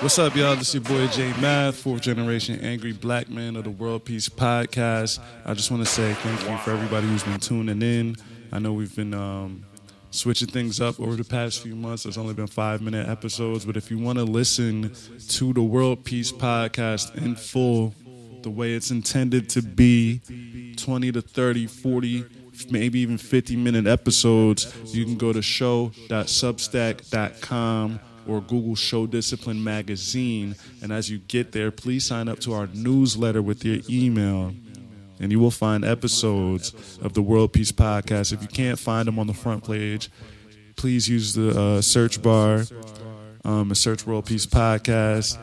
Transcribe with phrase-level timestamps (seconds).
[0.00, 0.54] What's up, y'all?
[0.54, 4.28] This is your boy J Math, fourth generation angry black man of the World Peace
[4.28, 5.18] Podcast.
[5.44, 8.14] I just want to say thank you for everybody who's been tuning in.
[8.52, 9.64] I know we've been um,
[10.10, 12.04] switching things up over the past few months.
[12.04, 14.94] There's only been five minute episodes, but if you want to listen
[15.30, 17.92] to the World Peace Podcast in full,
[18.42, 20.20] the way it's intended to be
[20.76, 22.24] 20 to 30, 40,
[22.70, 30.54] maybe even 50 minute episodes, you can go to show.substack.com or Google Show Discipline Magazine.
[30.82, 34.54] And as you get there, please sign up to our newsletter with your email.
[35.20, 38.32] And you will find episodes of the World Peace Podcast.
[38.32, 40.10] If you can't find them on the front page,
[40.76, 42.62] please use the uh, search bar
[43.44, 45.38] um, and search World Peace Podcast.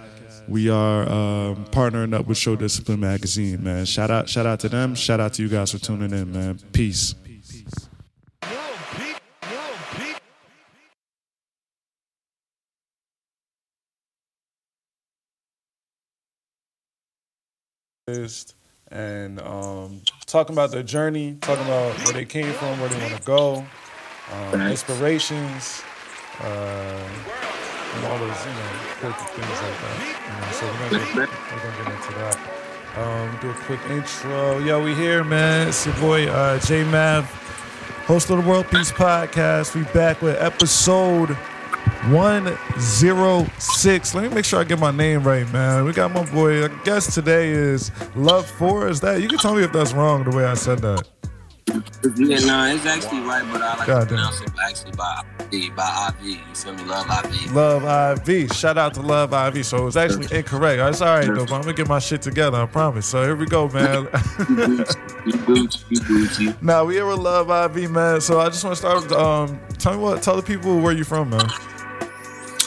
[0.47, 3.85] We are um, partnering up with Show Discipline Magazine, man.
[3.85, 4.95] Shout out, shout out to them.
[4.95, 6.59] Shout out to you guys for tuning in, man.
[6.71, 7.15] Peace.
[18.91, 23.15] And um, talking about their journey, talking about where they came from, where they want
[23.15, 23.65] to go,
[24.31, 25.81] um, inspirations,
[26.39, 27.09] uh,
[27.95, 29.97] and all those you know quirky things like that.
[30.21, 32.37] You know, so we're gonna get, we're gonna get into that.
[32.95, 34.59] Um, do a quick intro.
[34.59, 35.69] Yo, we here, man.
[35.69, 37.25] It's your boy uh, J Mav,
[38.05, 39.73] host of the World Peace Podcast.
[39.73, 41.35] We back with episode
[42.11, 44.15] 106.
[44.15, 45.85] Let me make sure I get my name right, man.
[45.85, 46.65] We got my boy.
[46.65, 48.89] I guess today is Love 4.
[48.89, 49.21] Is that?
[49.21, 51.07] You can tell me if that's wrong the way I said that.
[51.67, 55.75] Yeah, no, it's actually right, but I like God to pronounce it actually by IV,
[55.75, 56.25] by IV.
[56.25, 56.83] You feel me?
[56.83, 57.51] Love IV.
[57.53, 58.53] Love IV.
[58.53, 59.65] Shout out to Love IV.
[59.65, 60.79] So it was actually incorrect.
[60.79, 63.07] It's all right, though, but I'm going to get my shit together, I promise.
[63.07, 64.03] So here we go, man.
[64.03, 64.07] you
[65.33, 66.61] Gucci, you Gucci.
[66.61, 68.21] Now, we here with Love IV, man.
[68.21, 70.93] So I just want to start with, um, tell me what, tell the people where
[70.93, 71.49] you from, man.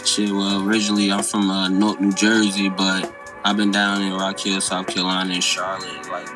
[0.08, 3.14] Shit, well, originally I'm from uh, North New Jersey, but
[3.44, 6.08] I've been down in Rock Hill, South Carolina, and Charlotte.
[6.10, 6.26] Like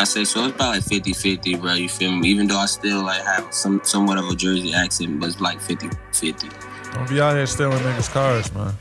[0.00, 1.74] I say, so it's about like 50 50, bro.
[1.74, 2.28] You feel me?
[2.28, 5.60] Even though I still like have some somewhat of a Jersey accent, but it's like
[5.60, 6.48] 50 50.
[6.94, 8.72] Don't be out here stealing niggas' cars, man.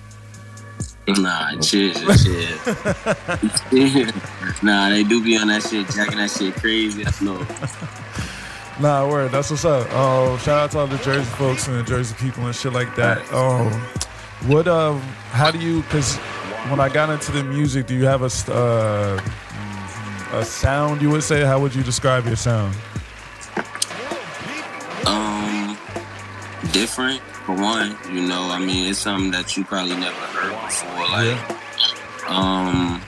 [1.06, 2.58] Nah, shit, shit.
[4.64, 7.06] nah, they do be on that shit, jacking that shit crazy.
[7.06, 7.46] I know.
[8.80, 9.32] Nah, word.
[9.32, 9.88] That's what's up.
[9.92, 12.96] Oh, shout out to all the Jersey folks and the Jersey people and shit like
[12.96, 13.20] that.
[13.32, 13.72] Um,
[14.48, 15.00] what um
[15.32, 16.18] how do you cuz
[16.70, 19.22] when I got into the music, do you have a uh,
[20.34, 21.44] a sound you would say?
[21.44, 22.76] How would you describe your sound?
[25.06, 25.78] Um
[26.72, 31.08] different for one, you know, I mean, it's something that you probably never heard before
[31.10, 31.58] like yeah.
[32.28, 33.02] um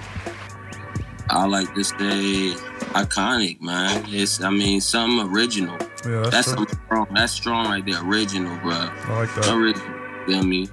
[1.30, 2.54] I like to say
[2.94, 4.06] iconic, man.
[4.08, 5.78] It's I mean something original.
[6.06, 7.08] Yeah, that's, that's strong.
[7.12, 8.02] That's strong right there.
[8.06, 8.72] Original, bro.
[8.74, 9.54] I like that.
[9.54, 9.96] Original.
[10.28, 10.70] Feel me?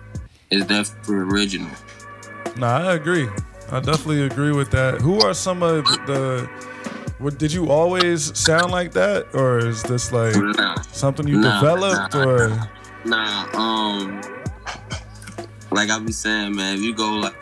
[0.53, 1.71] Is definitely original.
[2.57, 3.29] Nah, I agree.
[3.71, 5.01] I definitely agree with that.
[5.01, 6.49] Who are some of the
[7.23, 10.75] what did you always sound like that or is this like nah.
[10.91, 12.69] something you nah, developed nah, or
[13.05, 14.21] nah um
[15.71, 17.37] like I be saying man if you go like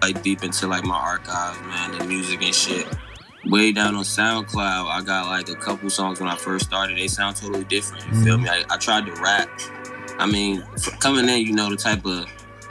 [0.00, 2.86] like deep into like my archives man the music and shit
[3.46, 7.08] way down on SoundCloud I got like a couple songs when I first started they
[7.08, 8.24] sound totally different you mm-hmm.
[8.24, 9.50] feel me I, I tried to rap
[10.20, 10.62] I mean,
[11.00, 12.26] coming in, you know, the type of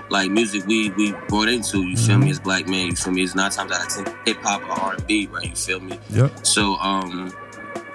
[0.09, 2.25] like music we we brought into, you feel mm-hmm.
[2.25, 3.23] me, as black men, you feel me?
[3.23, 5.49] It's nine times out of ten hip hop or R and B, right?
[5.49, 5.99] You feel me?
[6.09, 6.45] Yep.
[6.45, 7.33] So um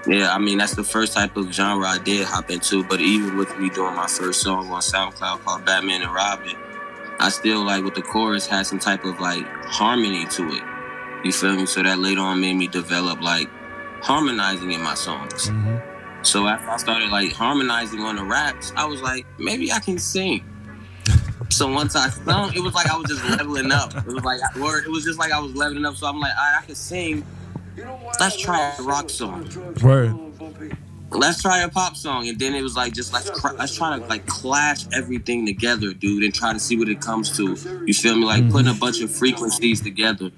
[0.07, 2.85] yeah, I mean that's the first type of genre I did hop into.
[2.85, 6.57] But even with me doing my first song on SoundCloud called Batman and Robin,
[7.21, 10.63] I still like with the chorus had some type of like harmony to it.
[11.25, 11.67] You feel me?
[11.67, 13.49] So that later on made me develop like
[14.03, 15.49] harmonizing in my songs.
[15.49, 15.94] Mm-hmm.
[16.25, 19.99] So after I started like harmonizing on the raps, I was like, maybe I can
[19.99, 20.43] sing.
[21.51, 23.95] so once I sung, it was like I was just leveling up.
[23.95, 24.85] It was like word.
[24.87, 25.97] It was just like I was leveling up.
[25.97, 27.25] So I'm like, I can sing.
[28.19, 29.49] Let's try a rock song.
[29.83, 30.17] Word.
[31.11, 33.97] Let's try a pop song, and then it was like just let's cr- let's try
[33.99, 37.57] to like clash everything together, dude, and try to see what it comes to.
[37.87, 38.25] You feel me?
[38.25, 38.51] Like mm-hmm.
[38.51, 40.33] putting a bunch of frequencies together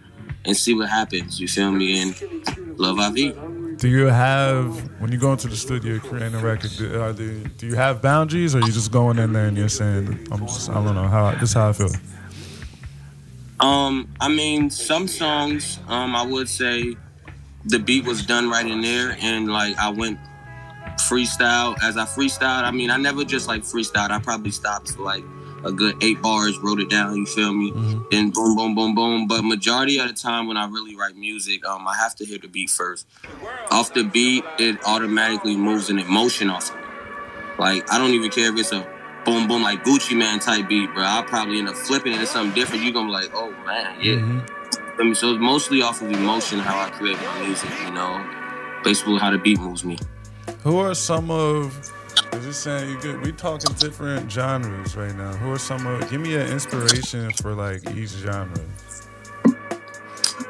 [0.44, 1.40] and see what happens.
[1.40, 2.02] You feel me?
[2.02, 3.34] And Love IV.
[3.78, 6.70] Do you have when you go into the studio creating a record?
[6.78, 9.68] Do, uh, do, you have boundaries, or are you just going in there and you're
[9.68, 11.90] saying, "I'm just I don't know how this is how I feel."
[13.60, 16.96] Um, I mean, some songs, um, I would say
[17.66, 20.18] the beat was done right in there, and like I went
[21.00, 22.64] freestyle as I freestyled.
[22.64, 24.10] I mean, I never just like freestyled.
[24.10, 25.24] I probably stopped like
[25.64, 27.16] a good eight bars, wrote it down.
[27.16, 27.72] You feel me?
[27.72, 28.00] Mm-hmm.
[28.10, 29.26] Then boom, boom, boom, boom.
[29.26, 32.38] But majority of the time when I really write music, um, I have to hear
[32.38, 33.06] the beat first.
[33.70, 36.82] Off the beat, it automatically moves an emotion off of me.
[37.58, 38.86] Like I don't even care if it's a
[39.24, 41.02] boom boom like Gucci Mane type beat, bro.
[41.02, 42.84] I'll probably end up flipping it to something different.
[42.84, 44.14] You gonna be like, oh man, yeah.
[44.14, 44.50] Mhm.
[44.98, 48.24] I mean, so it's mostly off of emotion how I create my music, you know.
[48.82, 49.98] Basically how the beat moves me.
[50.62, 51.92] Who are some of?
[52.36, 53.24] Is just saying you good?
[53.24, 55.32] We talking different genres right now.
[55.36, 56.08] Who are some of?
[56.10, 58.60] Give me an inspiration for like each genre.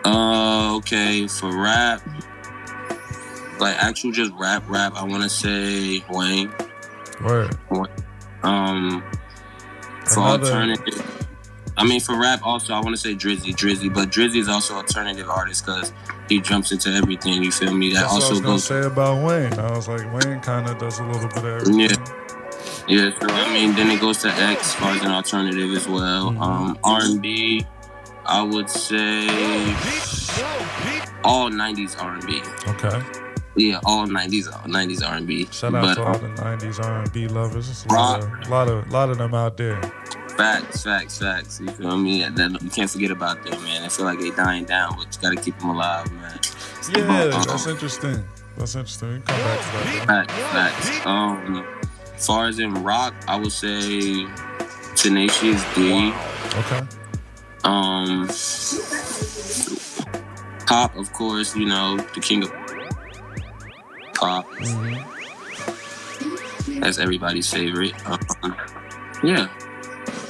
[0.04, 2.00] Uh, okay, for rap,
[3.60, 4.94] like actual just rap, rap.
[4.96, 6.52] I want to say Wayne.
[7.22, 7.56] Word.
[8.42, 9.02] Um,
[10.04, 11.28] for Another- alternative,
[11.76, 14.74] I mean for rap also I want to say Drizzy, Drizzy, but Drizzy is also
[14.74, 15.92] alternative artist because
[16.28, 17.42] he jumps into everything.
[17.44, 17.92] You feel me?
[17.92, 18.64] That That's what I also was gonna goes.
[18.64, 19.52] say about Wayne.
[19.58, 21.80] I was like, Wayne kind of does a little bit of everything.
[21.80, 21.96] Yeah.
[22.88, 25.88] Yeah, so I mean, then it goes to X as far as an alternative as
[25.88, 26.30] well.
[26.32, 26.40] Mhm.
[26.40, 27.66] Um, R and B,
[28.24, 29.26] I would say
[31.24, 32.40] all '90s R and B.
[32.68, 33.02] Okay.
[33.56, 35.48] Yeah, all '90s, '90s R and B.
[35.50, 37.66] Shout out But to all the '90s R&B lovers.
[37.66, 39.80] There's a lot of, lot of, lot of them out there.
[40.36, 41.60] Facts, facts, facts.
[41.60, 42.24] You feel me?
[42.24, 43.82] You can't forget about them, man.
[43.82, 46.38] I feel like they're dying down, but you gotta keep them alive, man.
[46.94, 48.24] Yeah, that's interesting.
[48.56, 49.14] That's interesting.
[49.14, 49.72] We come back to
[50.06, 50.06] that.
[50.06, 50.34] Facts,
[50.88, 51.06] facts.
[51.06, 51.66] Um,
[52.14, 54.26] as far as in rock, I would say
[54.94, 56.12] Tenacious D.
[56.54, 56.80] Okay.
[57.64, 58.28] Um,
[60.66, 62.52] pop, of course, you know, the king of
[64.14, 64.46] pop.
[64.54, 65.02] Mhm.
[66.80, 67.94] That's everybody's favorite.
[68.06, 68.56] Um,
[69.22, 69.48] yeah,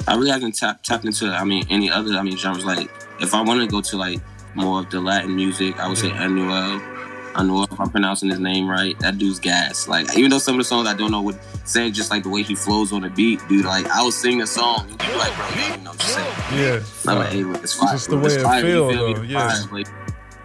[0.07, 1.27] I really haven't tapped tapped into.
[1.27, 2.13] I mean, any other.
[2.13, 2.65] I mean, genres.
[2.65, 2.89] Like,
[3.19, 4.19] if I want to go to like
[4.55, 6.95] more of the Latin music, I would say Anuel.
[7.33, 9.87] Anuel, if I'm pronouncing his name right, that dude's gas.
[9.87, 12.29] Like, even though some of the songs I don't know what say, just like the
[12.29, 13.63] way he flows on the beat, dude.
[13.65, 16.33] Like, I will sing a song, and you like, bro, you know what you're saying.
[16.55, 17.11] Yeah.
[17.11, 17.93] I'm like, hey, look, it's fire.
[17.93, 19.49] Just the way it fire, you feel, feel though, yeah.
[19.49, 19.71] fire.
[19.71, 19.87] Like,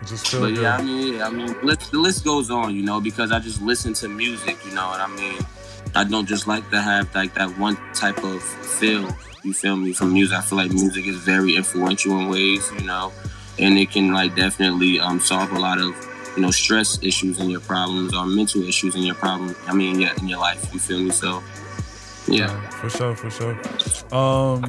[0.07, 0.63] Just feel but good.
[0.63, 3.63] yeah, I mean, yeah, I mean, the list goes on, you know, because I just
[3.63, 5.39] listen to music, you know, and I mean,
[5.95, 9.09] I don't just like to have like that one type of feel.
[9.43, 9.93] You feel me?
[9.93, 13.13] From music, I feel like music is very influential in ways, you know,
[13.59, 15.95] and it can like definitely um, solve a lot of
[16.37, 19.55] you know stress issues in your problems or mental issues in your problem.
[19.67, 20.73] I mean, yeah, in your life.
[20.73, 21.11] You feel me?
[21.11, 21.43] So,
[22.29, 22.69] yeah.
[22.71, 24.17] for sure, for sure.
[24.17, 24.63] Um,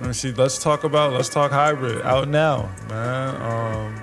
[0.00, 0.32] let me see.
[0.32, 1.12] Let's talk about.
[1.12, 2.02] Let's talk hybrid.
[2.02, 3.42] Out now, man.
[3.42, 4.02] Um,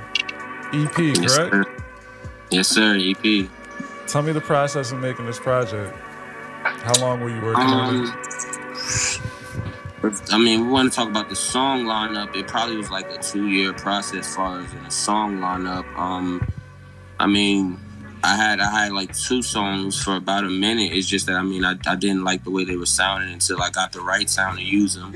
[0.74, 1.54] EP, Yes, correct?
[1.56, 1.66] sir.
[2.52, 2.98] Yes, sir.
[3.00, 3.50] EP.
[4.08, 5.98] Tell me the process of making this project.
[6.66, 8.20] How long were you working on Um,
[10.04, 10.32] it?
[10.32, 12.36] I mean, we want to talk about the song lineup.
[12.36, 15.86] It probably was like a two-year process, as far as in the song lineup.
[15.98, 16.48] Um,
[17.20, 17.80] I mean,
[18.24, 20.92] I had I had like two songs for about a minute.
[20.92, 23.62] It's just that I mean, I, I didn't like the way they were sounding until
[23.62, 25.16] I got the right sound to use them.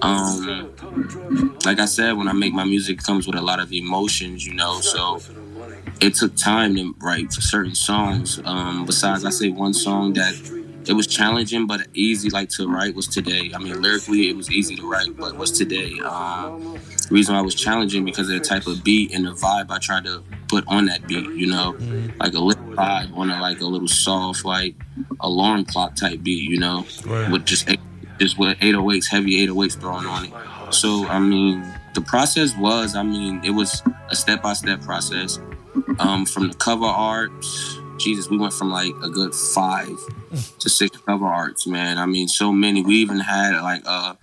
[0.00, 3.72] Um, like I said, when I make my music, it comes with a lot of
[3.72, 4.80] emotions, you know.
[4.80, 5.20] So
[6.00, 8.40] it took time to write certain songs.
[8.44, 10.34] Um, besides, I say one song that
[10.88, 13.50] it was challenging but easy like to write was today.
[13.54, 15.98] I mean, lyrically it was easy to write, but was today.
[16.00, 19.32] Um, the reason why it was challenging because of the type of beat and the
[19.32, 21.28] vibe I tried to put on that beat.
[21.30, 21.76] You know,
[22.18, 24.74] like a little vibe on a like a little soft like
[25.20, 26.48] alarm clock type beat.
[26.50, 27.30] You know, Right.
[27.30, 27.68] with just
[28.18, 30.32] just with 808s, heavy 808s thrown on it.
[30.74, 31.64] So I mean,
[31.94, 35.38] the process was, I mean, it was a step by step process.
[35.98, 37.30] Um, from the cover art,
[37.98, 39.98] Jesus, we went from like a good five
[40.58, 41.98] to six cover arts, man.
[41.98, 42.82] I mean, so many.
[42.82, 44.16] We even had like a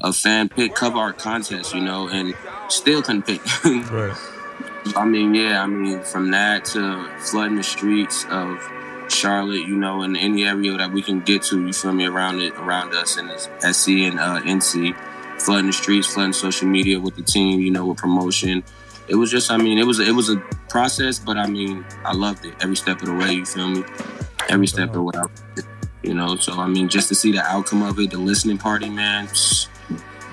[0.00, 2.34] a fan pick cover art contest, you know, and
[2.68, 3.40] still couldn't pick.
[3.90, 4.16] Right.
[4.96, 8.58] I mean, yeah, I mean, from that to flooding the streets of
[9.08, 12.40] Charlotte, you know, in any area that we can get to, you feel me, around
[12.40, 14.96] it, around us, and it's SC and uh, NC,
[15.40, 18.64] flooding the streets, flooding social media with the team, you know, with promotion.
[19.08, 20.36] It was just, I mean, it was it was a
[20.68, 23.32] process, but I mean, I loved it every step of the way.
[23.32, 23.84] You feel me?
[24.48, 25.64] Every step of the way, I loved it,
[26.02, 26.36] you know.
[26.36, 29.28] So I mean, just to see the outcome of it, the listening party, man,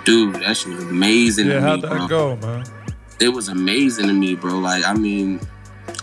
[0.03, 1.47] dude, that shit was amazing.
[1.47, 2.65] Yeah, to how'd me, that bro go, man?
[3.19, 4.57] it was amazing to me, bro.
[4.59, 5.39] Like, I mean,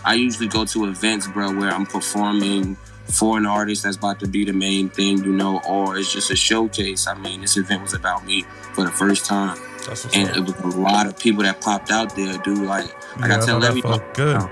[0.03, 2.75] I usually go to events, bro, where I'm performing
[3.05, 6.31] for an artist that's about to be the main thing, you know, or it's just
[6.31, 7.07] a showcase.
[7.07, 10.79] I mean, this event was about me for the first time, and it was a
[10.79, 12.59] lot of people that popped out there, dude.
[12.59, 12.85] Like,
[13.19, 14.37] like Yeah, I tell everybody, good.
[14.37, 14.49] Um,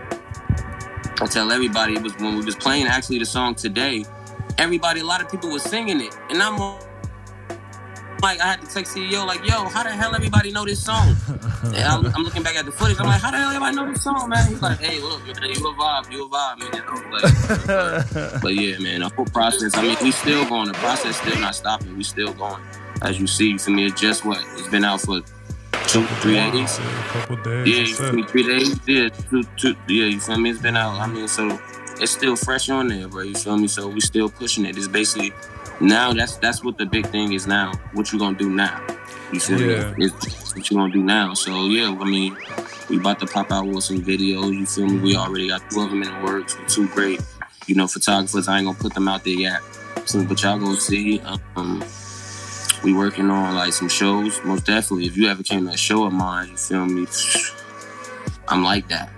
[1.22, 4.06] I tell everybody it was when we was playing actually the song today.
[4.58, 6.58] Everybody, a lot of people was singing it, and I'm
[8.22, 11.16] like, I had to text CEO like, "Yo, how the hell everybody know this song?"
[11.64, 13.00] And I'm, I'm looking back at the footage.
[13.00, 15.32] I'm like, "How the hell everybody know this song, man?" He's like, "Hey, look, you
[15.32, 19.78] a vibe, you a vibe, man." Like, but yeah, man, the whole process.
[19.78, 20.68] I mean, we still going.
[20.68, 21.96] The process still not stopping.
[21.96, 22.62] We still going.
[23.02, 25.22] As you see, for me, it's just what it's been out for
[25.88, 26.80] two, three days.
[26.80, 27.68] Yeah, a couple days.
[27.68, 28.24] Yeah, you feel me?
[28.24, 28.80] Three days.
[28.88, 29.76] Yeah, two, two.
[29.88, 30.52] Yeah, you feel me?
[30.52, 31.00] It's been out.
[31.00, 31.60] I mean, so
[32.00, 33.24] it's still fresh on there, bro.
[33.24, 33.68] You feel me?
[33.68, 34.78] So we still pushing it.
[34.78, 35.34] It's basically
[35.80, 37.74] now that's that's what the big thing is now.
[37.94, 38.82] What you gonna do now?
[39.34, 39.92] You feel Yeah.
[39.98, 40.06] me?
[40.06, 41.34] It's what you gonna do now.
[41.34, 42.38] So yeah, I mean,
[42.90, 44.54] we about to pop out with some videos.
[44.54, 45.00] You feel me?
[45.00, 47.20] We already got two of them in the works with two great,
[47.66, 48.48] you know, photographers.
[48.48, 49.62] I ain't gonna put them out there yet.
[50.06, 51.20] So, but y'all gonna see.
[51.56, 51.84] Um,
[52.84, 54.44] we working on like some shows.
[54.44, 55.06] Most definitely.
[55.06, 57.08] If you ever came to a show of mine, you feel me?
[58.48, 59.10] I'm like that.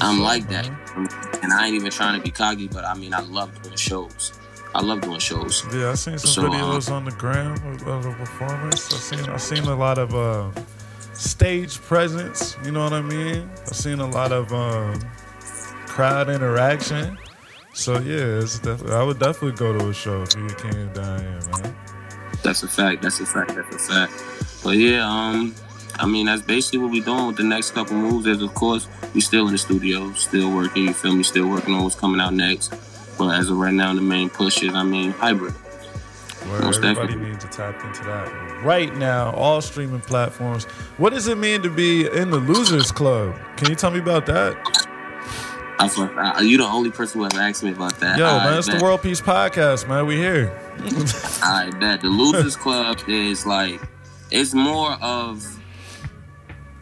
[0.00, 0.64] I'm up, like man.
[0.64, 1.40] that.
[1.42, 4.32] And I ain't even trying to be cocky, but I mean, I love doing shows.
[4.74, 5.64] I love doing shows.
[5.72, 8.92] Yeah, I seen some So, uh, videos on the gram of, the performance.
[8.92, 10.50] I seen I seen a lot of uh,
[11.14, 12.56] stage presence.
[12.64, 13.50] You know what I mean?
[13.66, 15.00] I seen a lot of um,
[15.86, 17.18] crowd interaction.
[17.72, 18.44] So yeah,
[18.92, 21.76] I would definitely go to a show if you came down here, man.
[22.42, 23.02] That's a fact.
[23.02, 23.54] That's a fact.
[23.54, 24.24] That's a fact.
[24.62, 25.54] But yeah, um,
[25.98, 28.26] I mean, that's basically what we're doing with the next couple moves.
[28.26, 30.84] Is of course we still in the studio, still working.
[30.84, 31.22] You feel me?
[31.22, 32.72] Still working on what's coming out next.
[33.18, 35.52] But as of right now, the main push is, I mean, hybrid.
[35.52, 37.30] Where Most everybody definitely.
[37.32, 39.30] needs to tap into that right now.
[39.32, 40.64] All streaming platforms.
[40.96, 43.36] What does it mean to be in the Losers Club?
[43.56, 44.56] Can you tell me about that?
[45.78, 48.18] I, you the only person who has asked me about that.
[48.18, 48.78] Yo, man, it's the.
[48.82, 50.06] World Peace Podcast, man.
[50.06, 50.54] We here.
[51.42, 53.80] I bet the Losers Club is like
[54.30, 55.44] it's more of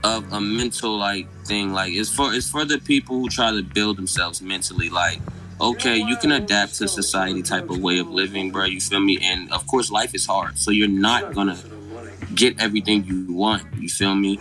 [0.04, 1.72] of a mental like thing.
[1.72, 4.88] Like it's for it's for the people who try to build themselves mentally.
[4.88, 5.18] Like
[5.60, 8.66] okay, you can adapt to society type of way of living, bro.
[8.66, 9.18] You feel me?
[9.20, 11.58] And of course, life is hard, so you're not gonna
[12.34, 13.64] get everything you want.
[13.76, 14.38] You feel me?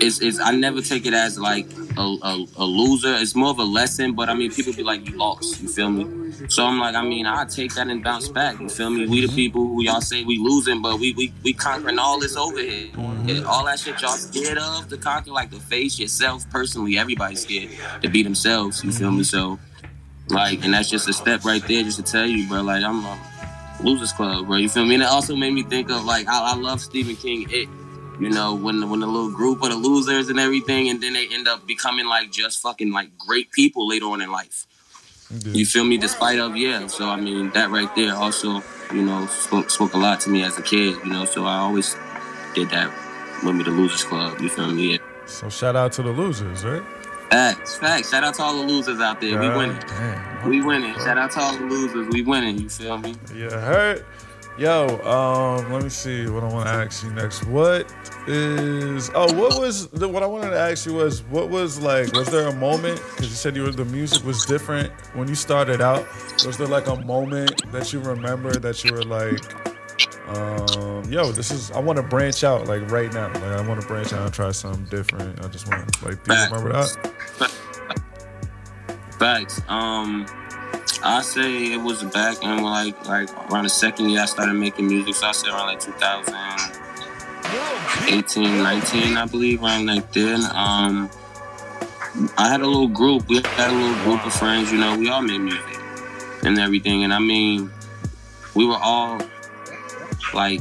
[0.00, 3.14] It's, it's I never take it as like a, a, a loser.
[3.16, 5.60] It's more of a lesson, but I mean, people be like, you lost.
[5.60, 6.32] You feel me?
[6.48, 8.58] So I'm like, I mean, I take that and bounce back.
[8.60, 9.06] You feel me?
[9.06, 12.36] We the people who y'all say we losing, but we we, we conquering all this
[12.36, 12.88] over here.
[12.88, 13.28] Mm-hmm.
[13.28, 16.98] Yeah, all that shit y'all scared of to conquer, like to face yourself personally.
[16.98, 17.70] Everybody's scared
[18.02, 18.82] to be themselves.
[18.82, 19.22] You feel me?
[19.22, 19.22] Mm-hmm.
[19.24, 19.58] So,
[20.28, 22.62] like, and that's just a step right there, just to tell you, bro.
[22.62, 23.18] Like, I'm a
[23.82, 24.56] losers club, bro.
[24.56, 24.94] You feel me?
[24.94, 27.46] And it also made me think of like I, I love Stephen King.
[27.50, 27.68] It,
[28.20, 31.28] you know, when when the little group of the losers and everything, and then they
[31.28, 34.66] end up becoming like just fucking like great people later on in life.
[35.46, 35.96] You feel me?
[35.96, 36.86] Despite of yeah.
[36.88, 40.42] So I mean, that right there also, you know, spoke spoke a lot to me
[40.42, 40.96] as a kid.
[41.04, 41.96] You know, so I always
[42.54, 42.92] did that
[43.42, 44.40] with me, the Losers Club.
[44.40, 44.92] You feel me?
[44.92, 44.98] Yeah.
[45.26, 46.82] So shout out to the losers, right?
[47.30, 48.10] Facts, facts.
[48.10, 49.40] Shout out to all the losers out there.
[49.40, 49.82] We winning.
[49.86, 50.50] damn.
[50.50, 50.94] We winning.
[50.96, 52.08] Shout out to all the losers.
[52.08, 52.58] We winning.
[52.58, 53.14] You feel me?
[53.34, 54.04] Yeah, hurt.
[54.58, 57.44] Yo, um, let me see what I want to ask you next.
[57.46, 57.90] What
[58.26, 59.10] is?
[59.14, 62.12] Oh, what was the, what I wanted to ask you was what was like?
[62.12, 63.00] Was there a moment?
[63.00, 66.06] Because you said you were the music was different when you started out.
[66.44, 69.40] Was there like a moment that you remember that you were like,
[70.28, 73.28] um, yo, this is I want to branch out like right now.
[73.28, 75.42] Like I want to branch out and try something different.
[75.42, 77.50] I just want like, do you remember that?
[79.18, 79.62] Facts.
[79.68, 80.26] Um,
[81.04, 84.86] I say it was back in like like around the second year I started making
[84.86, 85.16] music.
[85.16, 90.42] So I say around like 2018, 19, I believe, around like then.
[90.54, 91.10] Um,
[92.38, 93.28] I had a little group.
[93.28, 94.70] We had a little group of friends.
[94.70, 95.80] You know, we all made music
[96.44, 97.02] and everything.
[97.02, 97.68] And I mean,
[98.54, 99.20] we were all
[100.32, 100.60] like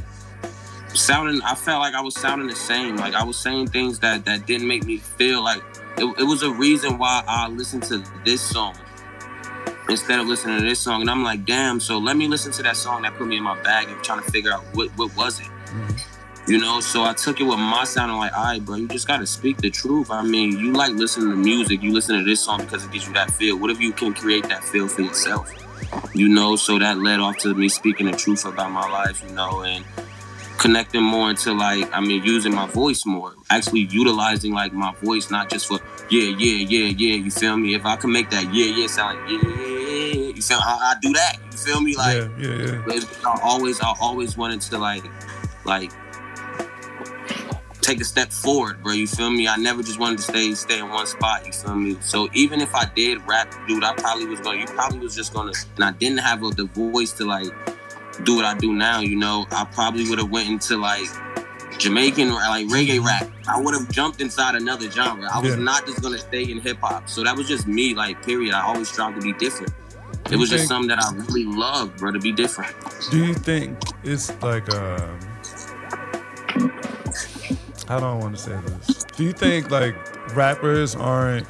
[0.95, 1.39] sounding.
[1.43, 2.95] I felt like I was sounding the same.
[2.95, 5.62] Like I was saying things that that didn't make me feel like
[5.98, 8.75] it, it was a reason why I listened to this song
[9.89, 11.01] instead of listening to this song.
[11.01, 13.43] And I'm like, damn, so let me listen to that song that put me in
[13.43, 15.45] my bag and trying to figure out what, what was it.
[15.45, 16.11] Mm-hmm.
[16.51, 18.11] You know, so I took it with my sound.
[18.11, 20.09] I'm like, all right, bro, you just gotta speak the truth.
[20.09, 23.07] I mean, you like listening to music, you listen to this song because it gives
[23.07, 23.57] you that feel.
[23.59, 25.51] What if you can create that feel for yourself?
[26.15, 29.33] You know, so that led off to me speaking the truth about my life, you
[29.35, 29.85] know, and
[30.57, 35.29] connecting more into like, I mean, using my voice more, actually utilizing like my voice,
[35.29, 37.15] not just for yeah, yeah, yeah, yeah.
[37.15, 37.75] You feel me?
[37.75, 39.70] If I can make that yeah, yeah sound like yeah,
[40.41, 41.38] you feel I, I do that.
[41.51, 41.95] You feel me?
[41.95, 43.01] Like yeah, yeah, yeah.
[43.25, 45.03] I always, I always wanted to like,
[45.65, 45.91] like
[47.81, 48.93] take a step forward, bro.
[48.93, 49.48] You feel me?
[49.48, 51.45] I never just wanted to stay, stay in one spot.
[51.45, 51.98] You feel me?
[52.01, 54.65] So even if I did rap, dude, I probably was going.
[54.65, 57.51] to You probably was just gonna, and I didn't have a, the voice to like
[58.24, 59.00] do what I do now.
[59.01, 61.07] You know, I probably would have went into like.
[61.77, 65.27] Jamaican like reggae rap, I would have jumped inside another genre.
[65.33, 65.63] I was Yeah.
[65.63, 67.10] not just gonna stay in hip hop.
[67.10, 68.53] So that was just me, like period.
[68.53, 69.74] I always tried to be different.
[70.29, 72.73] It was just something that I really loved, bro, to be different.
[73.09, 75.19] Do you think it's like um
[77.87, 79.03] how don't want to say this?
[79.03, 79.95] Do you think like
[80.35, 81.47] rappers aren't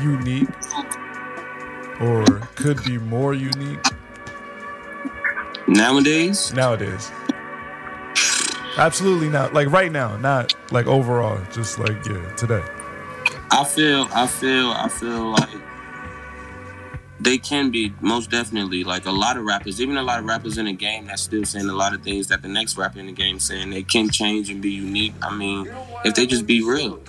[0.00, 0.48] unique
[2.00, 3.84] or could be more unique
[5.68, 7.10] Nowadays, nowadays?
[8.78, 9.52] Absolutely not.
[9.52, 12.62] Like right now, not like overall, just like yeah, today.
[13.50, 15.48] I feel, I feel, I feel like
[17.18, 20.58] They can be most definitely like a lot of rappers, even a lot of rappers
[20.58, 23.06] in the game that's still saying a lot of things that the next rapper in
[23.06, 23.70] the game saying.
[23.70, 25.14] They can change and be unique.
[25.22, 25.70] I mean,
[26.04, 27.00] if they just be real,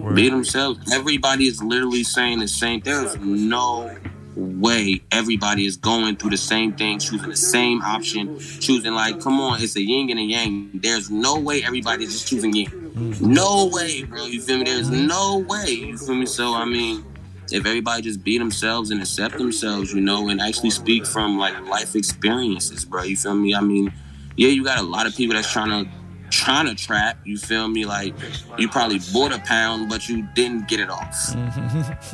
[0.00, 0.16] Word.
[0.16, 0.92] be themselves.
[0.92, 2.80] Everybody is literally saying the same.
[2.80, 3.96] There's no
[4.36, 9.40] way everybody is going through the same thing, choosing the same option, choosing like, come
[9.40, 10.70] on, it's a yin and a yang.
[10.74, 12.66] There's no way everybody's just choosing yin.
[12.66, 13.32] Mm-hmm.
[13.32, 14.24] No way, bro.
[14.26, 14.64] You feel me?
[14.64, 15.70] There's no way.
[15.70, 16.26] You feel me?
[16.26, 17.04] So I mean,
[17.52, 21.58] if everybody just be themselves and accept themselves, you know, and actually speak from like
[21.68, 23.02] life experiences, bro.
[23.02, 23.54] You feel me?
[23.54, 23.92] I mean,
[24.36, 25.90] yeah, you got a lot of people that's trying to
[26.30, 27.18] trying to trap.
[27.24, 27.86] You feel me?
[27.86, 28.14] Like
[28.58, 31.34] you probably bought a pound, but you didn't get it off.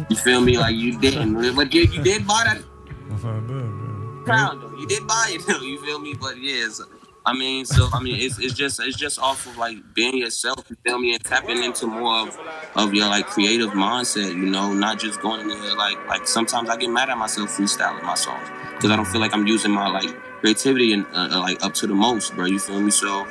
[0.08, 0.58] You feel me?
[0.58, 2.62] Like you didn't, but you, you did buy that
[4.26, 4.76] pound though.
[4.78, 5.60] You did buy it though.
[5.60, 6.14] You feel me?
[6.14, 6.84] But yeah, so,
[7.25, 10.64] I mean, so I mean, it's, it's just it's just off of like being yourself.
[10.69, 11.14] You feel me?
[11.14, 12.38] And tapping into more of
[12.75, 14.31] of your like creative mindset.
[14.31, 17.50] You know, not just going in there like like sometimes I get mad at myself
[17.50, 21.29] freestyling my songs because I don't feel like I'm using my like creativity and uh,
[21.31, 22.47] uh, like up to the most, bro.
[22.47, 22.91] You feel me?
[22.91, 23.26] So.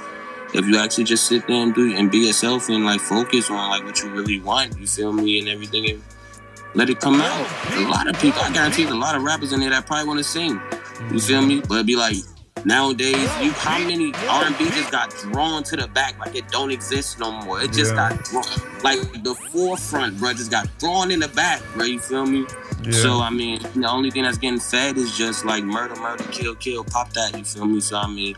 [0.54, 3.70] If you actually just sit there and do and be yourself and like focus on
[3.70, 6.04] like what you really want, you feel me, and everything, and
[6.74, 7.48] let it come out.
[7.72, 10.18] A lot of people, I guarantee, a lot of rappers in there that probably want
[10.18, 10.62] to sing.
[11.10, 11.62] You feel me?
[11.62, 12.18] But be like
[12.65, 16.48] nowadays, you how many R and B just got drawn to the back like it
[16.50, 17.62] don't exist no more.
[17.62, 18.10] It just Yeah.
[18.10, 18.46] got drawn
[18.84, 21.86] like the forefront, bro, just got drawn in the back, bro.
[21.86, 22.46] You feel me?
[22.84, 22.91] Yeah.
[22.91, 26.56] So I mean, the only thing that's getting fed is just like murder, murder, kill,
[26.56, 27.38] kill, pop that.
[27.38, 27.80] You feel me?
[27.82, 28.36] So I mean.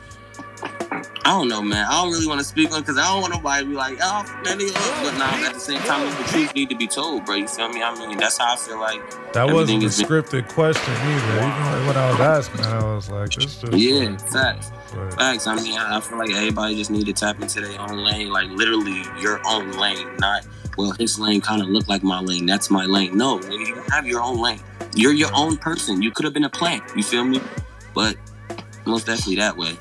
[1.26, 1.86] I don't know, man.
[1.88, 3.98] I don't really want to speak on because I don't want nobody to be like,
[4.02, 5.04] oh, that nigga.
[5.04, 7.36] But now at the same time, the truth need to be told, bro.
[7.36, 7.82] You feel me?
[7.82, 9.02] I mean, that's how I feel like.
[9.32, 11.38] That wasn't a is been- scripted question either.
[11.38, 14.72] Even like when I was asking, I was like, "This just Yeah, like, facts.
[15.16, 15.48] Facts.
[15.48, 18.50] I mean, I feel like everybody just need to tap into their own lane, like
[18.50, 20.46] literally your own lane, not
[20.78, 22.46] well, his lane kind of look like my lane.
[22.46, 23.18] That's my lane.
[23.18, 24.60] No, you have your own lane.
[24.96, 26.02] You're your own person.
[26.02, 26.84] You could have been a plant.
[26.96, 27.40] You feel me?
[27.94, 28.18] But
[28.86, 29.78] most definitely that way.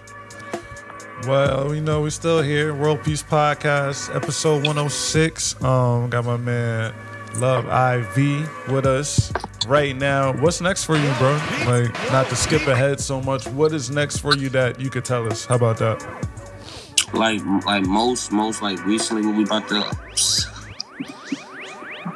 [1.27, 2.75] Well, you know, we're still here.
[2.75, 5.63] World Peace Podcast, episode 106.
[5.63, 6.93] Um, got my man
[7.37, 9.33] Love IV with us
[9.69, 10.33] right now.
[10.33, 11.41] What's next for you, bro?
[11.67, 13.47] Like, not to skip ahead so much.
[13.47, 15.47] What is next for you that you could tell us?
[15.47, 16.03] How about that?
[17.15, 19.97] Like, like most, most like recently, what we about to.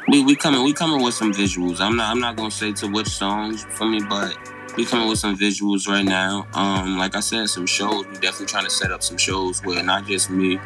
[0.09, 1.81] We we coming we coming with some visuals.
[1.81, 4.37] I'm not I'm not gonna say to which songs for me, but
[4.77, 6.47] we coming with some visuals right now.
[6.55, 8.07] Um, like I said, some shows.
[8.07, 10.59] We definitely trying to set up some shows where not just me,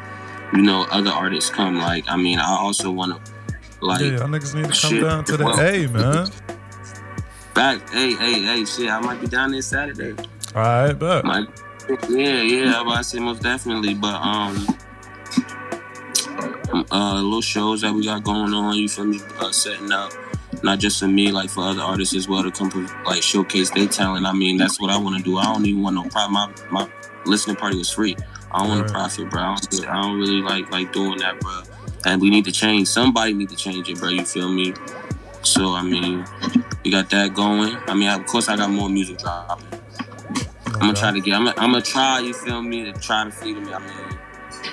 [0.52, 1.76] you know, other artists come.
[1.78, 3.32] Like I mean, I also want to
[3.80, 6.28] like Yeah, y'all niggas need to come shit, down to the well- A, man.
[7.54, 7.88] back.
[7.90, 8.90] Hey hey hey, shit!
[8.90, 10.14] I might be down there Saturday.
[10.54, 11.46] All right, but Might,
[12.08, 12.82] yeah yeah.
[12.82, 14.66] I say most definitely, but um.
[16.92, 19.20] Uh, little shows that we got going on, you feel me?
[19.40, 20.12] Uh, setting up,
[20.62, 23.86] not just for me, like for other artists as well to come like showcase their
[23.86, 24.26] talent.
[24.26, 25.38] I mean, that's what I want to do.
[25.38, 26.30] I don't even want no profit.
[26.30, 26.90] My my
[27.24, 28.16] listening party was free.
[28.52, 29.42] I don't want to profit, bro.
[29.42, 31.62] I don't, I don't really like like doing that, bro.
[32.04, 32.88] And we need to change.
[32.88, 34.08] Somebody need to change it, bro.
[34.08, 34.74] You feel me?
[35.42, 36.24] So I mean,
[36.84, 37.76] we got that going.
[37.86, 39.66] I mean, of course, I got more music dropping.
[40.66, 41.34] I'm gonna try to get.
[41.34, 42.20] I'm gonna, I'm gonna try.
[42.20, 42.84] You feel me?
[42.84, 43.72] To try to feed me.
[43.72, 44.09] I mean,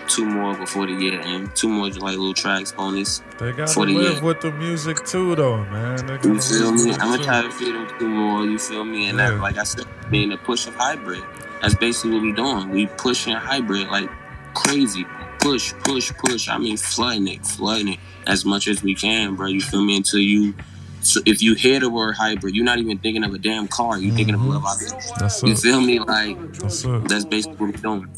[0.08, 1.56] two more before the year end.
[1.56, 3.22] Two more like little tracks bonus.
[3.38, 4.24] They gotta for the live year.
[4.24, 5.98] with the music too, though, man.
[6.24, 6.92] You feel me?
[6.94, 8.46] I'm gonna try to feed them two more.
[8.46, 9.08] You feel me?
[9.08, 9.32] And Yeah.
[9.32, 11.24] that, like I said, being a push of hybrid.
[11.62, 12.70] That's basically what we doing.
[12.70, 14.10] We pushing hybrid like
[14.54, 15.06] crazy.
[15.40, 16.50] Push, push, push.
[16.50, 19.48] I mean, flooding it, flooding it as much as we can, bro.
[19.48, 19.98] You feel me?
[19.98, 20.54] Until you.
[21.02, 23.98] So if you hear the word hybrid, you're not even thinking of a damn car.
[23.98, 24.50] You're thinking of mm-hmm.
[24.50, 25.14] love object.
[25.20, 26.00] That's You feel me?
[26.00, 28.10] Like That's that's basically what we're doing.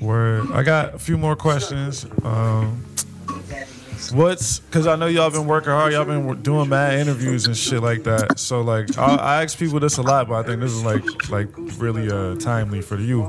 [0.00, 0.50] Word.
[0.52, 2.06] I got a few more questions.
[2.22, 2.84] Um,
[4.12, 5.92] what's because I know y'all been working hard.
[5.92, 8.38] Y'all been doing mad interviews and shit like that.
[8.38, 11.04] So like, I, I ask people this a lot, but I think this is like
[11.30, 13.22] like really uh, timely for you.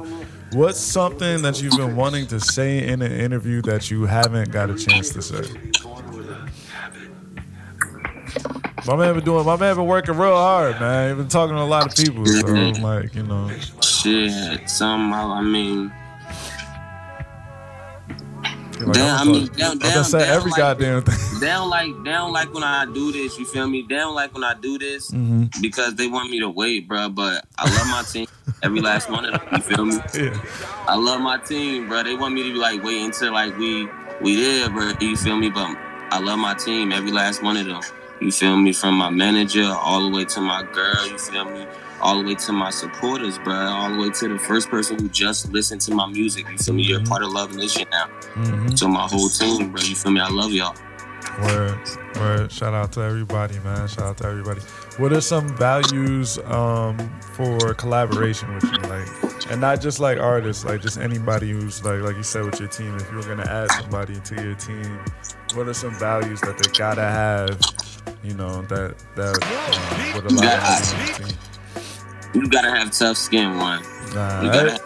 [0.51, 4.69] What's something that you've been wanting to say in an interview that you haven't got
[4.69, 5.43] a chance to say?
[8.87, 9.45] My man been doing.
[9.45, 11.09] My man been working real hard, man.
[11.09, 12.25] He been talking to a lot of people.
[12.25, 12.81] So Mhm.
[12.81, 13.51] like, you know,
[13.81, 15.91] Shit, some I mean,
[18.87, 21.39] like, Damn, I mean, I'm damn, gonna say damn, every like- goddamn thing.
[21.41, 23.37] Down like down like when I do this.
[23.39, 23.83] You feel me?
[23.83, 27.07] Down like when I do this hmm because they want me to wait, bro.
[27.09, 28.27] But I love my team,
[28.61, 29.41] every last one of them.
[29.53, 29.99] You feel me?
[30.13, 30.41] Yeah.
[30.87, 32.03] I love my team, bro.
[32.03, 33.87] They want me to be like wait until like we
[34.21, 34.91] we there, bro.
[34.99, 35.49] You feel me?
[35.49, 35.75] But
[36.11, 37.81] I love my team, every last one of them.
[38.19, 38.73] You feel me?
[38.73, 41.07] From my manager all the way to my girl.
[41.07, 41.65] You feel me?
[42.01, 43.55] All the way to my supporters, bro.
[43.55, 46.45] All the way to the first person who just listened to my music.
[46.49, 46.83] You feel me?
[46.83, 47.09] You're Mhm.
[47.09, 48.05] part of Love Nation now.
[48.35, 49.81] hmm So my whole team, bro.
[49.81, 50.21] You feel me?
[50.21, 50.75] I love y'all.
[51.41, 51.79] Word,
[52.15, 52.51] word.
[52.51, 53.87] Shout out to everybody, man.
[53.87, 54.61] Shout out to everybody.
[54.97, 56.97] What are some values um,
[57.33, 59.07] for collaboration with you, like,
[59.49, 62.67] and not just like artists, like just anybody who's like, like you said with your
[62.69, 62.95] team.
[62.97, 64.99] If you were gonna add somebody to your team,
[65.53, 67.57] what are some values that they gotta have?
[68.23, 71.37] You know that that um, would allow them
[72.33, 73.83] You gotta have tough skin, one.
[74.09, 74.79] You gotta.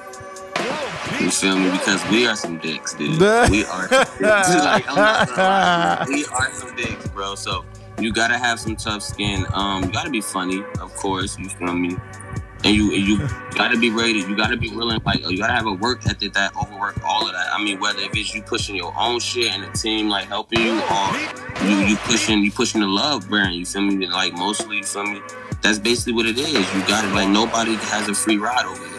[1.19, 1.69] You feel me?
[1.71, 3.19] Because we are some dicks, dude.
[3.49, 3.87] we are.
[3.87, 4.19] Some dicks.
[4.21, 6.05] like, I'm not gonna lie.
[6.07, 7.35] We are some dicks, bro.
[7.35, 7.65] So
[7.99, 9.45] you gotta have some tough skin.
[9.53, 11.37] Um, you gotta be funny, of course.
[11.37, 11.97] You feel me?
[12.65, 14.19] And you you gotta be ready.
[14.19, 15.01] You gotta be willing.
[15.05, 17.51] Like you gotta have a work ethic that overwork all of that.
[17.51, 20.61] I mean, whether if it's you pushing your own shit and the team like helping
[20.61, 23.55] you, or you you pushing you pushing the love brand.
[23.55, 24.07] You feel me?
[24.07, 25.21] Like mostly, you feel me?
[25.61, 26.53] That's basically what it is.
[26.53, 27.13] You got it.
[27.13, 28.93] Like nobody has a free ride over here.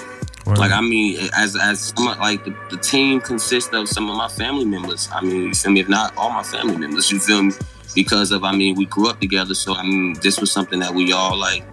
[0.44, 0.58] Word.
[0.58, 4.28] Like I mean, as as some like the, the team consists of some of my
[4.28, 5.08] family members.
[5.10, 5.80] I mean, you feel me?
[5.80, 7.54] If not all my family members, you feel me?
[7.94, 10.92] Because of I mean, we grew up together, so I mean, this was something that
[10.92, 11.64] we all like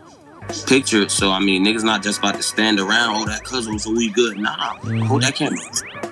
[0.68, 1.12] pictured.
[1.12, 3.16] So I mean, niggas not just about to stand around.
[3.16, 4.38] Oh, that cousin, so we good.
[4.38, 5.02] Nah, mm-hmm.
[5.02, 5.60] hold that camera.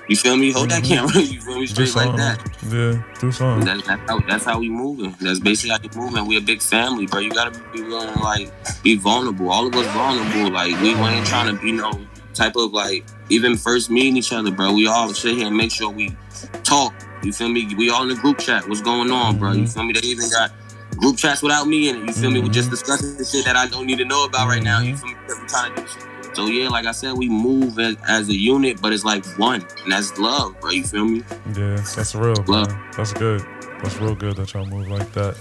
[0.08, 0.52] You feel me?
[0.52, 1.06] Hold that mm-hmm.
[1.06, 1.20] camera.
[1.20, 1.66] You feel me?
[1.66, 2.40] Straight like that.
[2.68, 3.64] Yeah, do something.
[3.64, 5.14] That's, that's how that's how we moving.
[5.20, 6.26] That's basically how we moving.
[6.26, 7.20] We a big family, bro.
[7.20, 9.50] You gotta be willing to like be vulnerable.
[9.50, 10.50] All of us vulnerable.
[10.52, 11.92] Like we ain't trying to be no
[12.34, 14.72] type of like even first meeting each other, bro.
[14.72, 16.16] We all sit here and make sure we
[16.64, 16.94] talk.
[17.22, 17.74] You feel me?
[17.74, 18.68] We all in the group chat.
[18.68, 19.52] What's going on, bro?
[19.52, 19.70] You mm-hmm.
[19.70, 19.92] feel me?
[19.92, 20.52] They even got
[21.00, 22.06] group chats without me in it.
[22.06, 22.40] You feel me?
[22.40, 22.74] We're just mm-hmm.
[22.74, 24.80] discussing the shit that I don't need to know about right now.
[24.80, 25.26] You mm-hmm.
[25.26, 25.42] feel me?
[25.42, 26.36] We trying to do shit.
[26.36, 29.66] So yeah, like I said, we move as, as a unit, but it's like one,
[29.82, 30.70] and that's love, bro.
[30.70, 31.22] You feel me?
[31.56, 32.70] Yeah, that's real, Love.
[32.70, 32.90] man.
[32.96, 33.44] That's good.
[33.82, 35.36] That's real good that y'all move like that.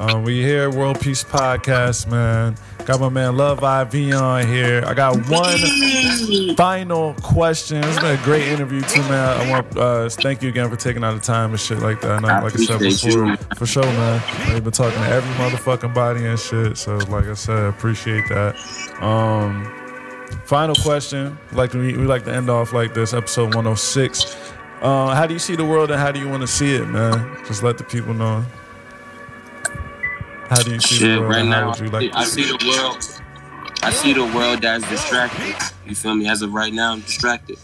[0.00, 2.56] Um, we here, World Peace Podcast, man.
[2.86, 4.82] Got my man Love IV on here.
[4.86, 7.84] I got one final question.
[7.84, 9.38] It's been a great interview too, man.
[9.38, 12.12] I want uh, thank you again for taking out the time and shit like that.
[12.12, 13.36] And like I said before, you.
[13.56, 14.54] for sure, man.
[14.54, 16.78] We've been talking to every motherfucking body and shit.
[16.78, 18.56] So, like I said, appreciate that.
[19.02, 19.70] Um,
[20.46, 21.38] final question.
[21.52, 24.34] Like we, we like to end off like this, episode 106.
[24.80, 26.86] Uh, how do you see the world and how do you want to see it,
[26.86, 27.36] man?
[27.46, 28.42] Just let the people know.
[30.50, 32.42] How do you see the Shit, world right now, would you like I to see
[32.42, 33.22] the world.
[33.84, 35.54] I see the world that's distracted.
[35.86, 36.28] You feel me?
[36.28, 37.56] As of right now, I'm distracted.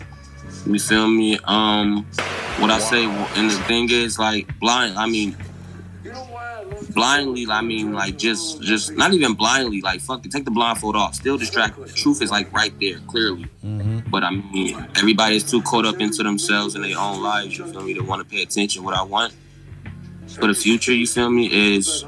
[0.65, 1.37] You feel me?
[1.43, 2.07] Um,
[2.61, 4.97] what I say, and the thing is, like, blind.
[4.97, 5.37] I mean,
[6.91, 7.49] blindly.
[7.51, 9.81] I mean, like, just, just not even blindly.
[9.81, 11.17] Like, fuck it, take the blindfold off.
[11.17, 11.89] Still distracted.
[11.89, 13.47] The truth is like right there, clearly.
[14.13, 17.59] But I mean, everybody's too caught up into themselves and their own lives.
[17.59, 17.95] You feel me?
[17.95, 18.85] They want to pay attention.
[18.85, 19.35] What I want
[20.39, 22.05] for the future, you feel me, is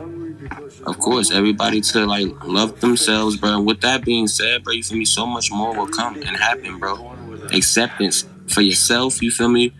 [0.89, 3.61] of course, everybody to like love themselves, bro.
[3.61, 5.05] With that being said, bro, you feel me?
[5.05, 7.13] So much more will come and happen, bro.
[7.53, 9.73] Acceptance for yourself, you feel me?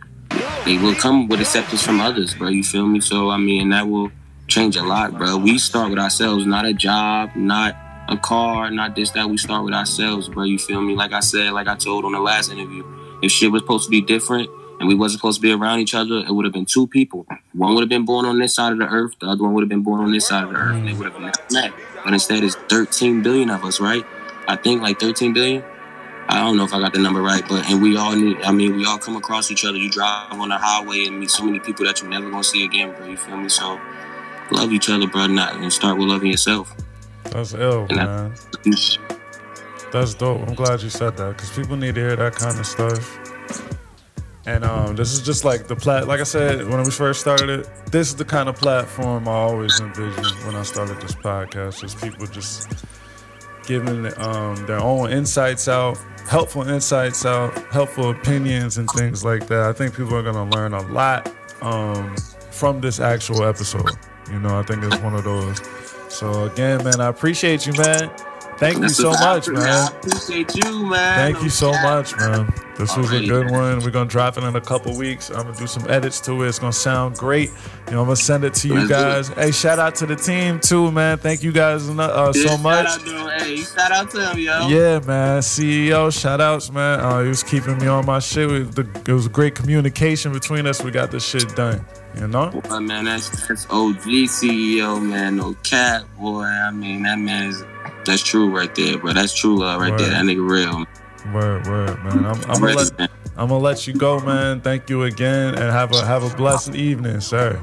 [0.67, 2.49] It will come with acceptance from others, bro.
[2.49, 3.01] You feel me?
[3.01, 4.13] So I mean, that will
[4.47, 5.37] change a lot, bro.
[5.37, 7.75] We start with ourselves, not a job, not
[8.09, 9.29] a car, not this, that.
[9.29, 10.45] We start with ourselves, bro.
[10.45, 10.95] You feel me?
[10.95, 12.85] Like I said, like I told on the last interview,
[13.23, 15.95] if shit was supposed to be different and we wasn't supposed to be around each
[15.95, 17.27] other, it would have been two people.
[17.53, 19.63] One would have been born on this side of the earth, the other one would
[19.63, 21.73] have been born on this side of the earth, and they would have met.
[22.05, 24.05] But instead, it's 13 billion of us, right?
[24.47, 25.63] I think like 13 billion.
[26.31, 28.43] I don't know if I got the number right, but and we all need.
[28.43, 29.79] I mean, we all come across each other.
[29.79, 32.65] You drive on the highway and meet so many people that you're never gonna see
[32.65, 33.07] again, bro.
[33.07, 33.49] You feel me?
[33.49, 33.81] So
[34.51, 36.75] love each other, bro, not and start with loving yourself.
[37.25, 38.35] That's ill, And I- man.
[39.91, 40.47] That's dope.
[40.47, 43.78] I'm glad you said that because people need to hear that kind of stuff.
[44.49, 46.09] And um, this is just like the plat.
[46.09, 49.33] Like I said when we first started it, this is the kind of platform I
[49.33, 51.83] always envisioned when I started this podcast.
[51.83, 52.73] Just people just
[53.67, 59.69] giving um, their own insights out, helpful insights out, helpful opinions and things like that.
[59.69, 61.31] I think people are gonna learn a lot
[61.61, 62.17] um,
[62.51, 63.91] from this actual episode.
[64.31, 65.61] You know, I think it's one of those.
[66.09, 68.11] So again, man, I appreciate you, man.
[68.59, 69.63] Thank you so much, man.
[69.63, 71.33] I appreciate you, man.
[71.33, 72.53] Thank you so much, man.
[72.77, 73.81] This was a good one.
[73.81, 75.31] We're gonna drop it in a couple weeks.
[75.31, 76.49] I'm gonna do some edits to it.
[76.49, 77.51] It's gonna sound great.
[77.87, 78.99] You know, I'm gonna send it to you Let's do it.
[78.99, 79.29] guys.
[79.29, 81.19] Hey, shout out to the team too, man.
[81.19, 82.87] Thank you guys uh, so much.
[82.87, 83.41] out to him.
[83.41, 84.69] Hey, shout out to him, yo.
[84.69, 85.41] Yeah, man.
[85.41, 87.01] CEO, shout outs, man.
[87.01, 88.51] Uh, he was keeping me on my shit.
[88.51, 90.83] It was, the, it was great communication between us.
[90.83, 91.85] We got this shit done.
[92.17, 92.61] You know?
[92.69, 95.37] But man, that's that's OG CEO, man.
[95.37, 96.45] No cap, boy.
[96.45, 97.65] I mean, that man is
[98.05, 99.13] that's true right there, bro.
[99.13, 100.09] That's true love right there.
[100.09, 100.15] Word.
[100.15, 100.87] That nigga real.
[101.35, 102.25] Word, word, man.
[102.25, 103.09] I'm, I'm gonna let man.
[103.37, 104.61] I'm gonna let you go, man.
[104.61, 107.63] Thank you again, and have a have a blessed evening, sir.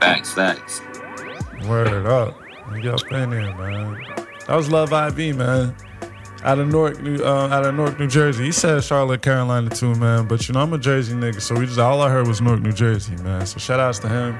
[0.00, 0.80] Facts, facts.
[1.66, 2.36] Word up.
[2.74, 4.04] You up in there, man.
[4.46, 5.74] That was Love IV, man.
[6.44, 8.44] Out of Newark, New, uh, out of Newark, New Jersey.
[8.44, 10.26] He said Charlotte, Carolina too, man.
[10.26, 12.60] But you know, I'm a Jersey nigga, so we just all I heard was Newark,
[12.60, 13.46] New Jersey, man.
[13.46, 14.38] So shout outs to him.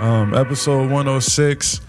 [0.00, 1.80] Um, episode 106.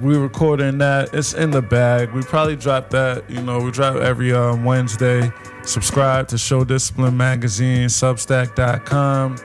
[0.00, 1.12] We recording that.
[1.12, 2.12] It's in the bag.
[2.12, 3.28] We probably drop that.
[3.28, 5.32] You know, we drop every um, Wednesday.
[5.62, 9.36] Subscribe to Show Discipline Magazine, Substack.com.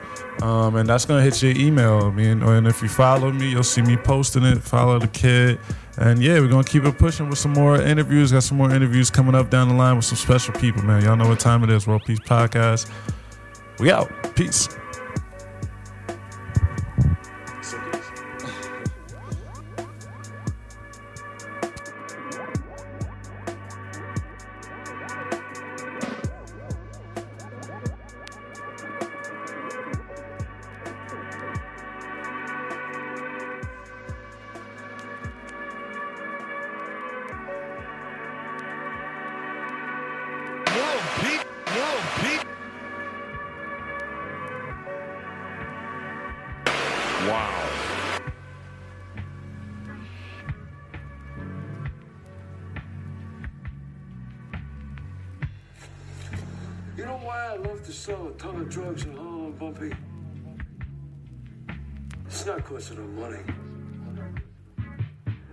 [0.42, 2.04] Um, and that's gonna hit your email.
[2.04, 4.62] I mean, and if you follow me, you'll see me posting it.
[4.62, 5.58] Follow the kid,
[5.98, 8.32] and yeah, we're gonna keep it pushing with some more interviews.
[8.32, 11.02] Got some more interviews coming up down the line with some special people, man.
[11.04, 11.86] Y'all know what time it is.
[11.86, 12.90] World Peace Podcast.
[13.78, 14.10] We out.
[14.34, 14.68] Peace.
[59.04, 59.94] Of drugs Bumpy?
[62.26, 63.42] It's not because of the money.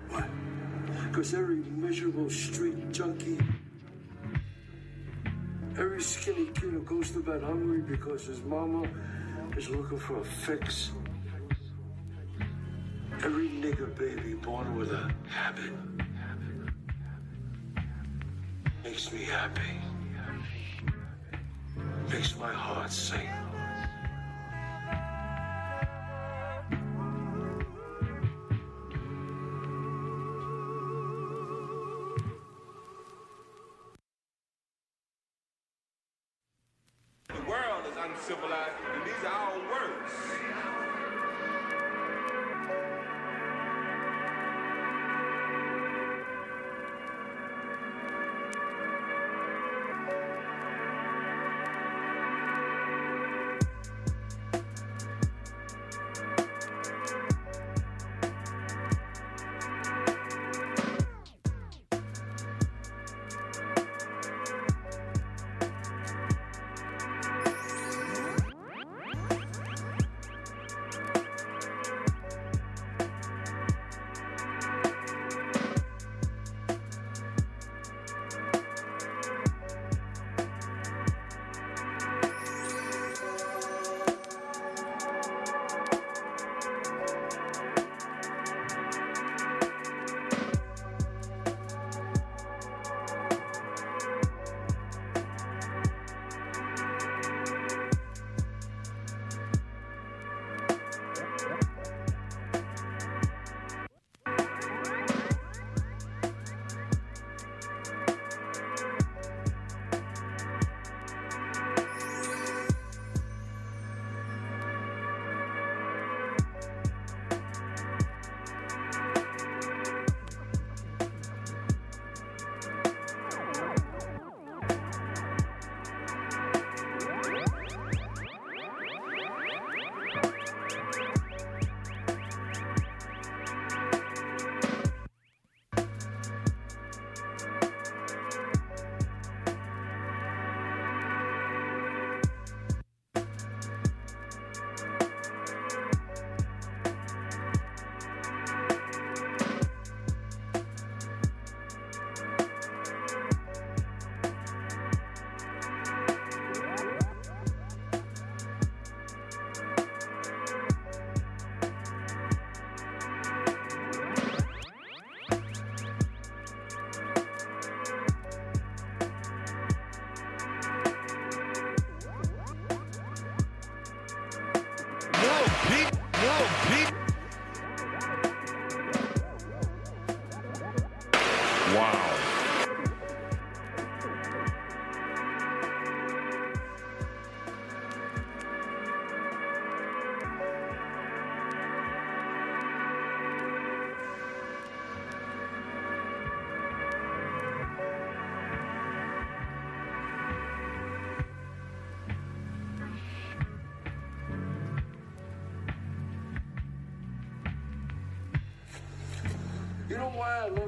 [0.10, 0.26] What?
[1.08, 3.40] Because every miserable street junkie,
[5.78, 8.88] every skinny kid who goes to bed hungry because his mama
[9.56, 10.92] is looking for a fix,
[13.24, 15.72] every nigger baby born with a habit
[18.84, 19.62] makes me happy
[22.12, 23.41] makes my heart sing.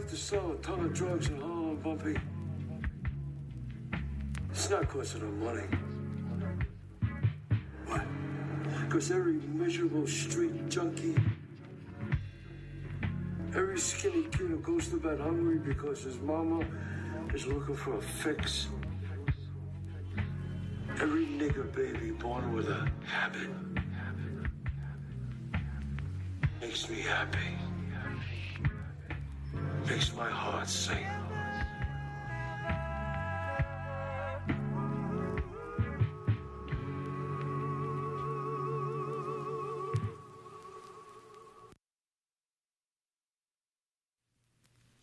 [0.04, 2.18] Why love to sell a ton of drugs in Harlem, Bumpy?
[4.52, 5.64] It's not cause of the money.
[7.86, 8.02] What?
[8.82, 11.16] Because every miserable street junkie,
[13.56, 16.66] every skinny kid who goes to bed hungry because his mama
[17.34, 18.68] is looking for a fix,
[21.00, 23.50] every nigger baby born with a habit
[26.60, 27.58] makes me happy,
[29.88, 31.06] makes my heart sing.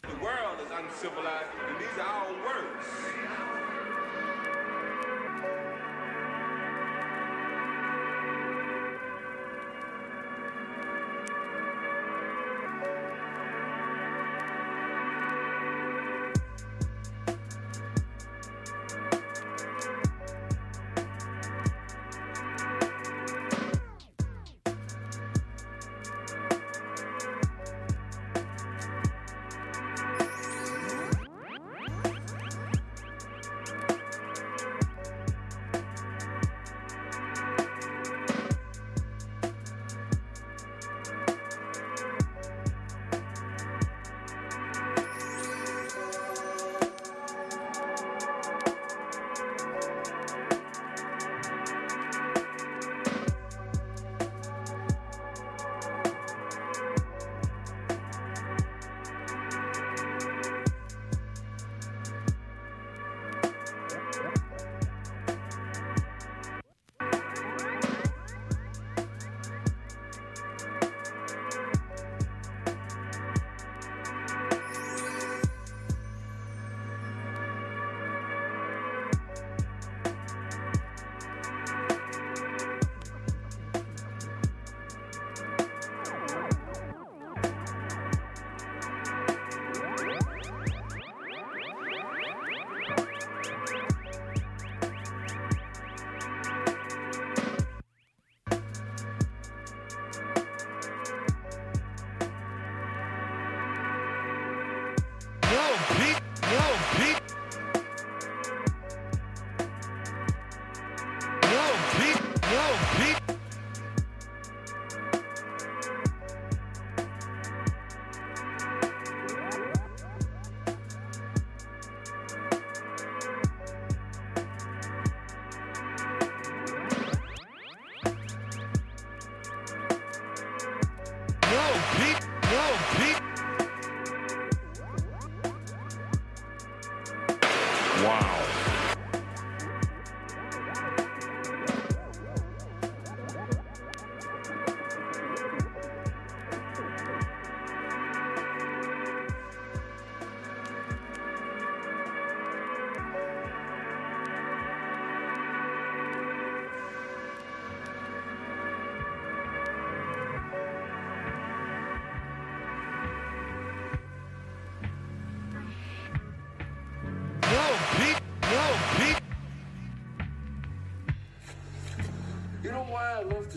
[0.02, 2.39] The world is uncivilized, and these are our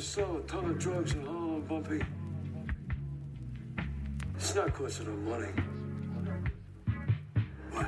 [0.04, 2.02] why to sell a ton of drugs in Harlem, Bumpy?
[4.36, 5.52] It's not because of money.
[7.72, 7.88] What?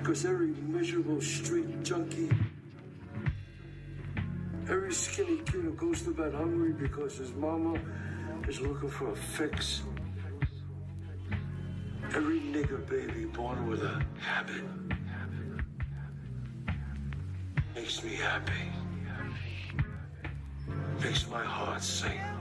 [0.00, 2.30] Because every miserable street junkie,
[4.68, 7.80] every skinny kid who goes to bed hungry because his mama
[8.48, 9.82] is looking for a fix,
[12.14, 14.64] every nigger baby born with a habit
[17.74, 18.81] makes me happy
[21.04, 22.31] makes my heart sing.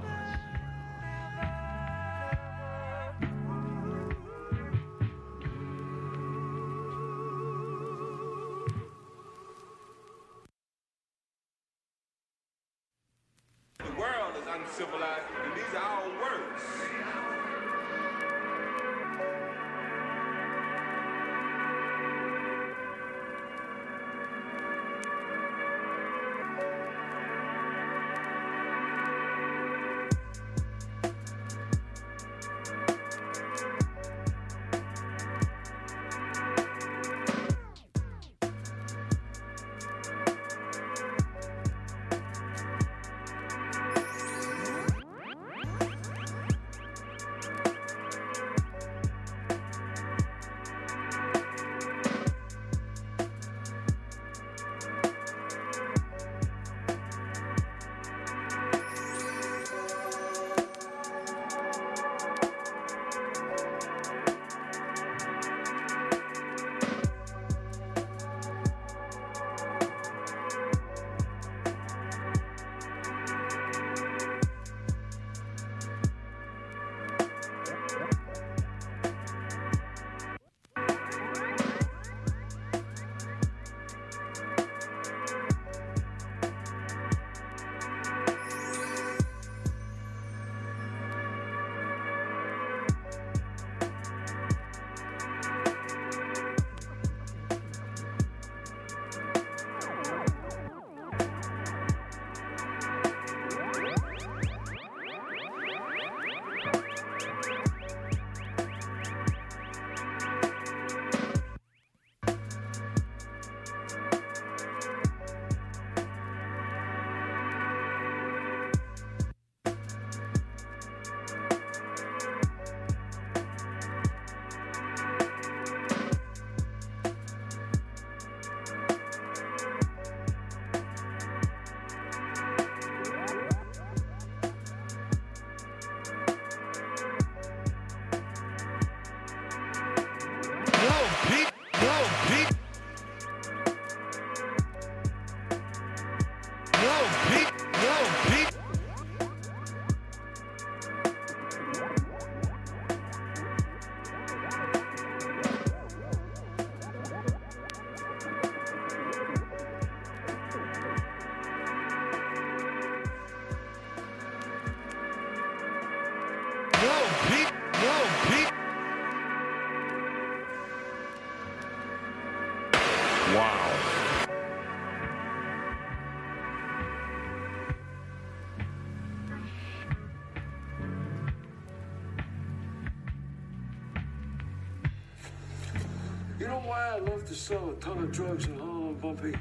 [187.42, 189.36] Sell a ton of drugs in Harlem, Bumpy?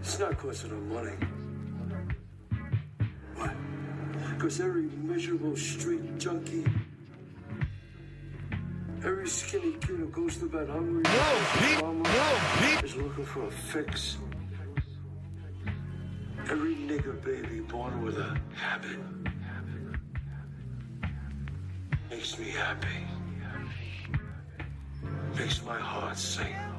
[0.00, 1.16] It's not cause of the money.
[3.36, 3.54] What?
[4.34, 6.66] Because every miserable street junkie,
[9.02, 11.04] every skinny kid who goes to bed hungry,
[11.80, 12.06] mama
[12.84, 14.18] is looking for a fix.
[16.50, 18.98] Every nigger baby born with a habit
[22.10, 23.11] makes me happy.
[25.36, 26.71] Makes my heart sing.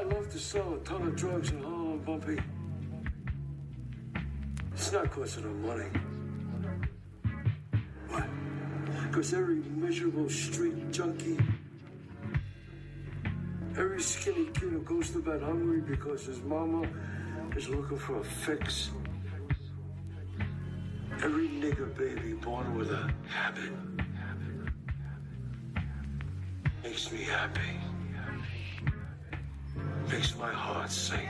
[0.00, 2.38] You know why I love to sell a ton of drugs in Harlem, Bumpy?
[4.72, 5.90] It's not cause of the money.
[8.08, 8.24] What?
[9.08, 11.38] Because every miserable street junkie,
[13.76, 16.88] every skinny kid who goes to bed hungry because his mama
[17.56, 18.90] is looking for a fix,
[21.22, 23.72] every nigger baby born with a habit
[26.82, 27.79] makes me happy
[30.12, 31.28] makes my heart sing.